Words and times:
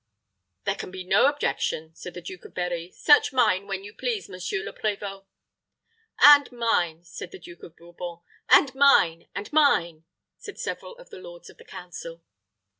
"There 0.63 0.73
can 0.73 0.89
be 0.89 1.03
no 1.03 1.27
objection," 1.27 1.93
said 1.93 2.15
the 2.15 2.23
Duke 2.23 2.43
of 2.45 2.55
Berri. 2.55 2.89
"Search 2.91 3.31
mine, 3.31 3.67
when 3.67 3.83
you 3.83 3.93
please, 3.93 4.27
Monsieur 4.29 4.63
le 4.63 4.73
Prévôt." 4.73 5.25
"And 6.19 6.51
mine," 6.51 7.03
said 7.03 7.29
the 7.29 7.37
Duke 7.37 7.61
of 7.61 7.75
Bourbon. 7.75 8.17
"And 8.49 8.73
mine 8.73 9.27
and 9.35 9.53
mine," 9.53 10.05
said 10.39 10.57
several 10.57 10.95
of 10.97 11.11
the 11.11 11.19
lords 11.19 11.51
of 11.51 11.57
the 11.59 11.65
council. 11.65 12.23